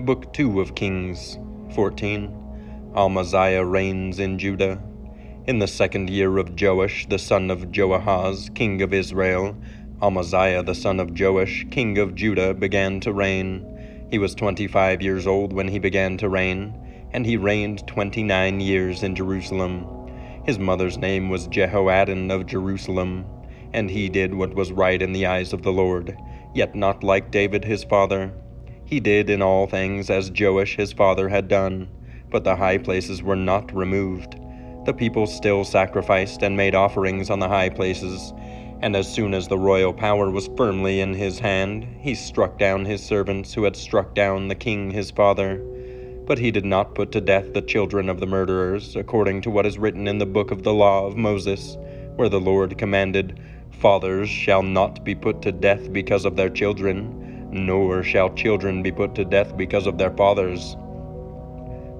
[0.00, 1.38] Book 2 of Kings
[1.72, 4.82] 14 Amaziah reigns in Judah.
[5.46, 9.56] In the second year of Joash, the son of Joahaz, king of Israel,
[10.02, 14.08] Amaziah, the son of Joash, king of Judah, began to reign.
[14.10, 16.74] He was twenty five years old when he began to reign,
[17.12, 19.86] and he reigned twenty nine years in Jerusalem.
[20.44, 23.26] His mother's name was Jehoaddin of Jerusalem,
[23.72, 26.16] and he did what was right in the eyes of the Lord,
[26.52, 28.34] yet not like David his father
[28.86, 31.88] he did in all things as Joash his father had done,
[32.30, 34.36] but the high places were not removed.
[34.84, 38.34] The people still sacrificed and made offerings on the high places,
[38.82, 42.84] and as soon as the royal power was firmly in his hand, he struck down
[42.84, 45.62] his servants who had struck down the king his father.
[46.26, 49.66] But he did not put to death the children of the murderers, according to what
[49.66, 51.78] is written in the book of the law of Moses,
[52.16, 57.23] where the Lord commanded, Fathers shall not be put to death because of their children
[57.54, 60.76] nor shall children be put to death because of their fathers,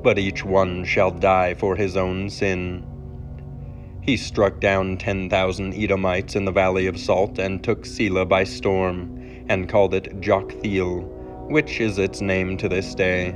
[0.02, 2.84] but each one shall die for his own sin.
[4.02, 8.44] He struck down ten thousand Edomites in the valley of Salt, and took Sela by
[8.44, 11.04] storm, and called it Joktheel,
[11.48, 13.34] which is its name to this day.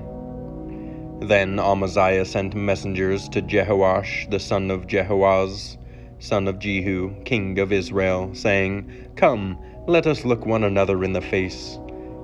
[1.21, 5.79] Then Amaziah sent messengers to Jehoash the son of Jehoahaz,
[6.19, 11.21] son of Jehu, king of Israel, saying, Come, let us look one another in the
[11.21, 11.79] face.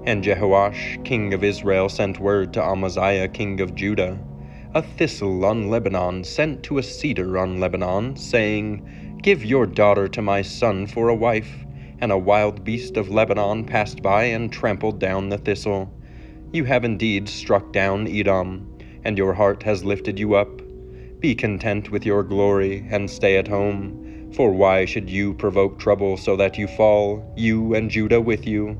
[0.06, 4.18] And Jehoash, king of Israel, sent word to Amaziah, king of Judah,
[4.74, 10.20] a thistle on Lebanon sent to a cedar on Lebanon, saying, Give your daughter to
[10.20, 11.64] my son for a wife.
[12.00, 15.90] And a wild beast of Lebanon passed by and trampled down the thistle.
[16.52, 20.60] You have indeed struck down Edom, and your heart has lifted you up.
[21.18, 24.30] Be content with your glory, and stay at home.
[24.34, 28.78] For why should you provoke trouble so that you fall, you and Judah with you?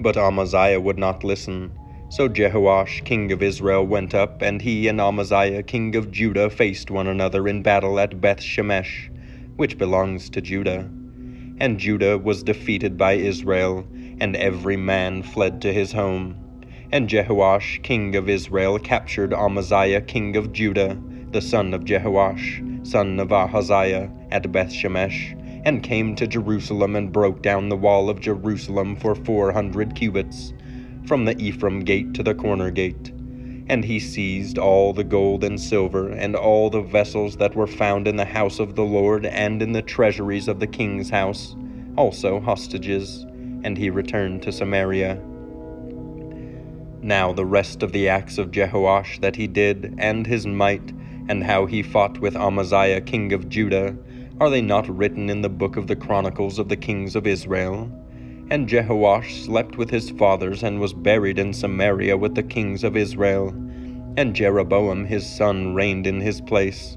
[0.00, 1.72] But Amaziah would not listen.
[2.10, 6.90] So Jehoash, king of Israel, went up, and he and Amaziah, king of Judah, faced
[6.90, 9.10] one another in battle at Beth Shemesh,
[9.56, 10.88] which belongs to Judah.
[11.60, 13.86] And Judah was defeated by Israel,
[14.20, 16.36] and every man fled to his home.
[16.92, 20.96] And Jehoash, king of Israel, captured Amaziah, king of Judah,
[21.32, 25.34] the son of Jehoash, son of Ahaziah, at Beth Shemesh,
[25.68, 30.54] and came to Jerusalem and broke down the wall of Jerusalem for four hundred cubits,
[31.06, 33.10] from the Ephraim gate to the corner gate.
[33.68, 38.08] And he seized all the gold and silver, and all the vessels that were found
[38.08, 41.54] in the house of the Lord and in the treasuries of the king's house,
[41.98, 43.26] also hostages,
[43.62, 45.16] and he returned to Samaria.
[47.02, 50.94] Now the rest of the acts of Jehoash that he did, and his might,
[51.28, 53.94] and how he fought with Amaziah king of Judah,
[54.40, 57.90] are they not written in the book of the Chronicles of the Kings of Israel?
[58.50, 62.96] And Jehoash slept with his fathers and was buried in Samaria with the kings of
[62.96, 63.48] Israel.
[64.16, 66.96] And Jeroboam his son reigned in his place.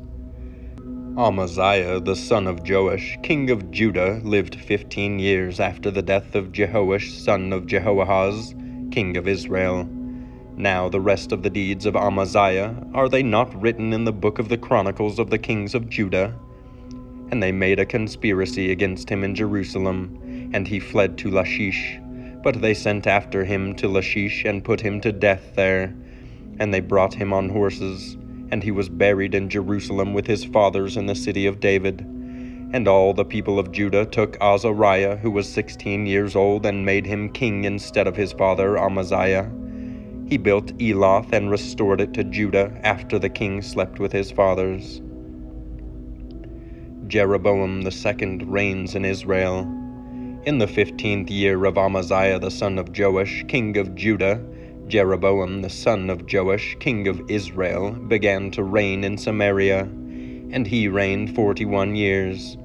[1.18, 6.52] Amaziah the son of Joash, king of Judah, lived fifteen years after the death of
[6.54, 8.56] Jehoash son of Jehoahaz,
[8.92, 9.90] king of Israel.
[10.56, 14.40] Now the rest of the deeds of Amaziah, are they not written in the book
[14.40, 16.34] of the Chronicles of the kings of Judah?
[17.32, 21.98] And they made a conspiracy against him in Jerusalem, and he fled to Lachish.
[22.44, 25.96] But they sent after him to Lachish and put him to death there.
[26.60, 28.18] And they brought him on horses,
[28.52, 32.02] and he was buried in Jerusalem with his fathers in the city of David.
[32.74, 37.06] And all the people of Judah took Azariah, who was sixteen years old, and made
[37.06, 39.50] him king instead of his father Amaziah.
[40.28, 45.02] He built Elath and restored it to Judah after the king slept with his fathers.
[47.12, 49.64] Jeroboam the second reigns in Israel.
[50.46, 54.42] In the fifteenth year of Amaziah the son of Joash, king of Judah,
[54.88, 60.88] Jeroboam the son of Joash, king of Israel, began to reign in Samaria, and he
[60.88, 62.56] reigned forty one years.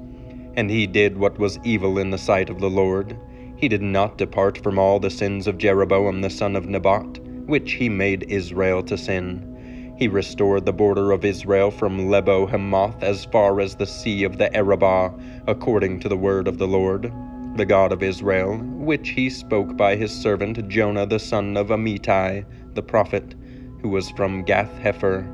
[0.55, 3.19] And he did what was evil in the sight of the Lord.
[3.57, 7.73] He did not depart from all the sins of Jeroboam the son of Nebat, which
[7.73, 9.56] he made Israel to sin
[9.97, 14.39] he restored the border of Israel from Lebo Hamath as far as the sea of
[14.39, 15.13] the Arabah,
[15.47, 17.13] according to the word of the Lord.
[17.57, 22.45] the God of Israel, which he spoke by his servant Jonah the son of Amittai,
[22.75, 23.35] the prophet,
[23.81, 25.27] who was from Gath Hepher.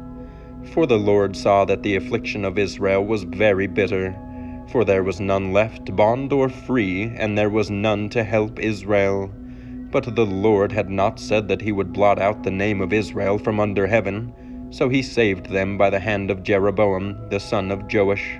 [0.72, 4.14] For the Lord saw that the affliction of Israel was very bitter,
[4.68, 9.28] for there was none left, bond or free, and there was none to help Israel.
[9.90, 13.36] But the Lord had not said that he would blot out the name of Israel
[13.36, 14.32] from under heaven,
[14.72, 18.38] so he saved them by the hand of Jeroboam the son of Joash.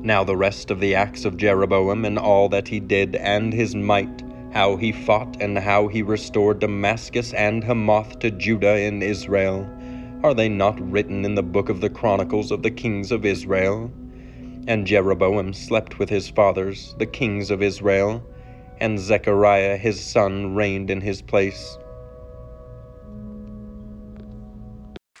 [0.00, 3.74] Now the rest of the acts of Jeroboam and all that he did and his
[3.74, 4.22] might,
[4.52, 9.68] how he fought and how he restored Damascus and Hamath to Judah in Israel,
[10.22, 13.90] are they not written in the book of the Chronicles of the kings of Israel?
[14.68, 18.22] And Jeroboam slept with his fathers, the kings of Israel,
[18.80, 21.76] and Zechariah his son reigned in his place.